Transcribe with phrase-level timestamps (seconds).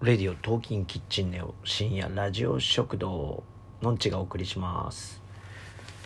[0.00, 3.42] レディオトーキンキッチンネオ深夜ラジオ食堂
[3.82, 5.20] のんちがお送りします。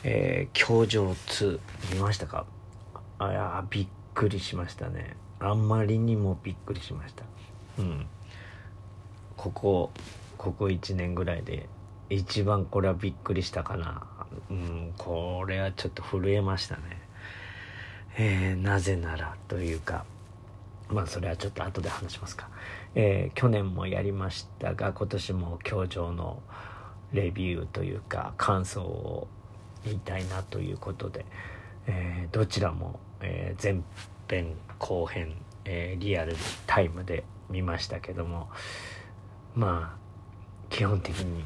[0.02, 1.60] えー、教場2
[1.92, 2.46] 見ましたか？
[3.18, 5.14] あやびっくりしましたね。
[5.40, 7.24] あんまりにもびっくりしました。
[7.80, 8.06] うん。
[9.36, 9.90] ここ
[10.38, 11.68] ここ1年ぐらいで
[12.08, 14.06] 一番これはびっくりしたかな。
[14.48, 16.82] うんこれはちょっと震えましたね。
[18.16, 20.06] えー、なぜならというか
[20.92, 22.48] まあそれはちょっと後で話しますか、
[22.94, 26.42] えー、去年もやりましたが今年も教場の
[27.12, 29.28] レビューというか感想を
[29.84, 31.24] 言いたいなということで、
[31.86, 33.82] えー、どちらも、えー、前
[34.28, 36.34] 編後編、えリアル
[36.66, 38.48] タイムで見ましたけども
[39.54, 40.02] まあ
[40.70, 41.44] 基本的に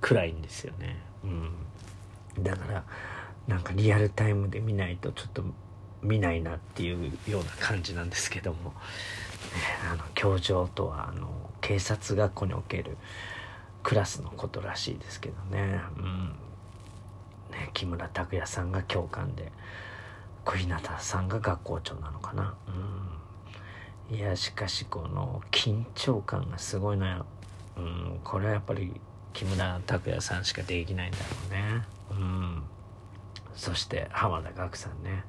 [0.00, 1.00] 暗いんですよね。
[1.24, 2.42] うん。
[2.42, 2.84] だから
[3.46, 5.42] なんかリアルタイムで見ないとちょっと
[6.02, 8.72] 見ないなっていうような感じなんですけども、
[9.90, 11.28] あの教場とはあの
[11.60, 12.96] 警察学校における
[13.82, 16.36] クラスのことらしいですけどね,、うん、
[17.50, 19.52] ね木村拓哉さんが教官で
[20.44, 22.54] 小日向さんが学校長なのかな、
[24.10, 27.26] うん、いやしかしこの緊張感がすごいのよ、
[27.76, 29.00] うん、これはやっぱり
[29.32, 32.62] 木村拓哉さんしかできないんだろうね、うん、
[33.54, 35.24] そして浜田岳さんね。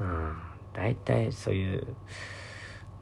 [0.00, 0.36] うん。
[0.72, 1.86] 大体そういう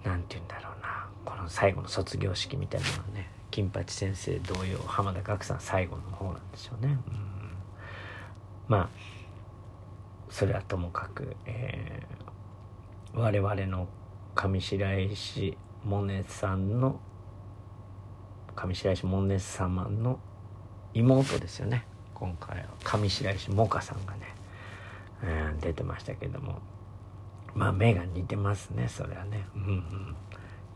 [0.05, 1.09] 何て言うんだろうな。
[1.27, 7.57] この最後の卒業式みたいなのはね金八先生同様浜田岳さん最後の方なんでしょうね、うん、
[8.69, 8.89] まあ
[10.31, 13.89] それはともかく、えー、我々の
[14.35, 17.01] 上白石萌音さんの
[18.55, 20.21] 上白石萌音様の
[20.95, 21.87] 妹ですよね。
[22.15, 24.35] 今回は上白石萌歌さんがね、
[25.23, 26.61] えー、出てましたけども。
[27.57, 29.49] まあ目が似てますねそれはね。
[29.57, 30.17] うんうん。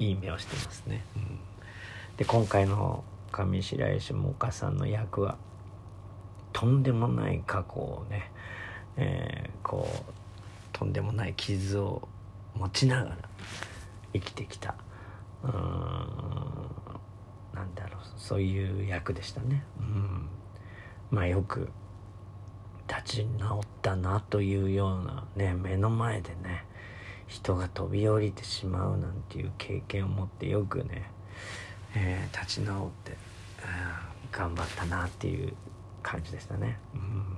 [0.01, 1.39] いい目をしてますね、うん、
[2.17, 5.37] で今回の上白石萌歌さんの役は
[6.55, 8.33] とんでもない過去をね、
[8.97, 10.13] えー、こう
[10.73, 12.09] とんでもない傷を
[12.57, 13.17] 持ちながら
[14.15, 14.75] 生きてきた
[15.45, 15.55] うーん
[17.55, 19.65] なんだろうそういう役でしたね。
[19.79, 20.29] うん。
[21.11, 21.69] まあよく
[22.91, 26.65] 立ち直ったなというようなね目の前でね
[27.29, 31.09] 人が飛び降りてしまうなんていう経験を持ってよくね、
[31.95, 33.17] えー、立ち直って、
[34.33, 35.53] 頑張ったなっていう
[36.03, 36.81] 感じでしたね。
[36.93, 37.37] うん、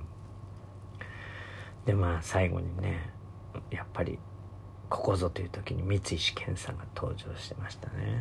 [1.85, 3.11] でまあ最後にね
[3.69, 4.17] やっぱり
[4.89, 8.19] ここぞという時に三石健さんが登場してましたね。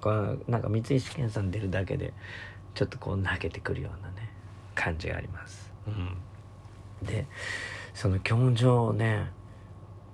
[0.00, 2.12] これなんか三石健さん出るだけで
[2.74, 4.30] ちょっとこう泣けてくるようなね
[4.76, 5.72] 感じがあります。
[5.88, 6.16] うん、
[7.02, 7.26] で
[7.94, 9.30] その教場をね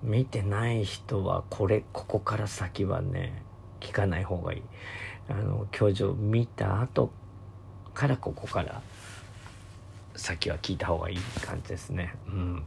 [0.03, 3.43] 見てない人はこれここから先はね
[3.81, 4.63] 聞かない方がいい。
[5.29, 7.13] あの教授を見た後
[7.95, 8.81] からここから
[10.17, 12.15] 先は聞いた方がいい感じですね。
[12.29, 12.63] うん。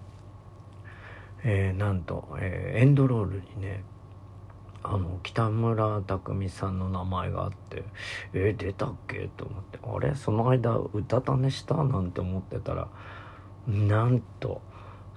[1.43, 3.83] えー、なんと、えー、エンドロールにね
[4.83, 7.83] あの北村匠海さんの名前があって
[8.33, 9.29] えー、出たっけ？
[9.35, 9.79] と思って。
[9.83, 10.15] あれ？
[10.15, 12.87] その間歌種したなんて思ってたら
[13.67, 14.61] なんと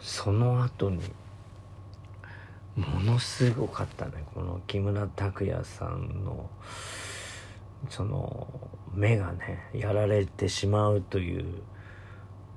[0.00, 1.00] その後に
[2.76, 4.24] ものすごかったね。
[4.34, 6.50] この木村拓哉さんの
[7.88, 8.48] その
[8.92, 11.44] 目がねやられてしまうという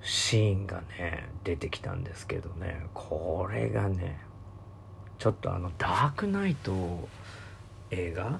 [0.01, 2.87] シーンがね出てきたんですけどね。
[2.93, 4.19] これがね
[5.19, 7.07] ちょっとあの「ダークナイト」
[7.89, 8.39] 映画、うん、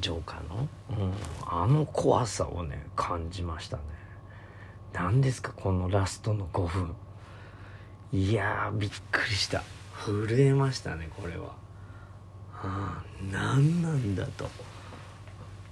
[0.00, 1.12] ジョーカーの、うん、
[1.46, 3.82] あの怖さをね感じましたね。
[4.92, 6.94] 何ですかこのラストの5分。
[8.12, 9.62] いやびっくりした。
[10.04, 11.52] 震えましたねこれは、は
[12.62, 14.48] あ、何なんだと。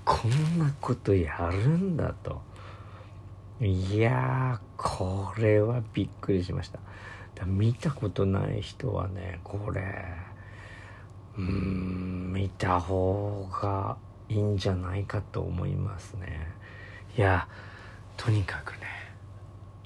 [0.05, 2.43] こんなことやるんだと。
[3.61, 6.79] いやこれはびっくりしました。
[7.47, 9.83] 見たことない人はねこれ
[11.37, 13.97] うん見た方が
[14.29, 16.49] いいんじゃないかと思いますね。
[17.17, 17.49] いや
[18.17, 18.96] とにかくね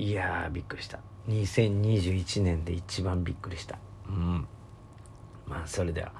[0.00, 0.98] いやびっくりした。
[1.28, 3.78] 2021年で一番びっくりした。
[4.08, 4.46] うん。
[5.46, 6.12] まあそれでは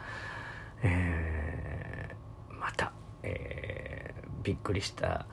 [0.82, 2.92] えー、また、
[3.22, 5.24] えー、びっくりした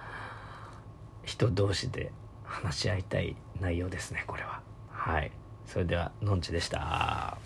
[1.24, 2.14] 人同士で
[2.46, 4.62] 話し合いたい内容ですねこれは。
[4.90, 5.32] はい。
[5.66, 7.38] それではのんちでした